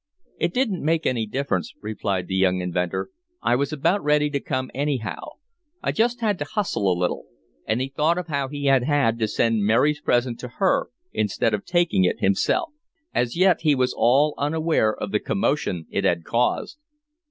"It 0.39 0.51
didn't 0.51 0.83
make 0.83 1.05
any 1.05 1.27
difference," 1.27 1.75
replied 1.79 2.25
the 2.25 2.33
young 2.33 2.59
inventor. 2.59 3.09
"I 3.43 3.55
was 3.55 3.71
about 3.71 4.03
ready 4.03 4.31
to 4.31 4.39
come 4.39 4.71
anyhow. 4.73 5.23
I 5.83 5.91
just 5.91 6.21
had 6.21 6.39
to 6.39 6.45
hustle 6.45 6.91
a 6.91 6.97
little," 6.99 7.25
and 7.67 7.81
he 7.81 7.89
thought 7.95 8.17
of 8.17 8.25
how 8.25 8.47
he 8.47 8.65
had 8.65 8.81
had 8.83 9.19
to 9.19 9.27
send 9.27 9.63
Mary's 9.63 10.01
present 10.01 10.39
to 10.39 10.47
her 10.57 10.87
instead 11.13 11.53
of 11.53 11.65
taking 11.65 12.03
it 12.03 12.19
himself. 12.19 12.69
As 13.13 13.37
yet 13.37 13.61
he 13.61 13.75
was 13.75 13.93
all 13.95 14.33
unaware 14.39 14.91
of 14.91 15.11
the 15.11 15.19
commotion 15.19 15.85
it 15.91 16.03
had 16.03 16.23
caused. 16.23 16.79